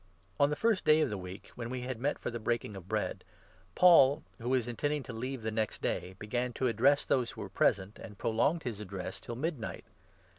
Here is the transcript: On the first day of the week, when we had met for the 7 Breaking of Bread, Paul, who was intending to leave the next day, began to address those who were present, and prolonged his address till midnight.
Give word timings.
On 0.39 0.49
the 0.49 0.55
first 0.55 0.83
day 0.83 1.01
of 1.01 1.11
the 1.11 1.15
week, 1.19 1.51
when 1.53 1.69
we 1.69 1.81
had 1.81 1.99
met 1.99 2.17
for 2.17 2.31
the 2.31 2.37
7 2.37 2.43
Breaking 2.43 2.75
of 2.75 2.87
Bread, 2.87 3.23
Paul, 3.75 4.23
who 4.39 4.49
was 4.49 4.67
intending 4.67 5.03
to 5.03 5.13
leave 5.13 5.43
the 5.43 5.51
next 5.51 5.79
day, 5.79 6.15
began 6.17 6.53
to 6.53 6.65
address 6.65 7.05
those 7.05 7.29
who 7.29 7.41
were 7.41 7.49
present, 7.49 7.99
and 7.99 8.17
prolonged 8.17 8.63
his 8.63 8.79
address 8.79 9.19
till 9.19 9.35
midnight. 9.35 9.85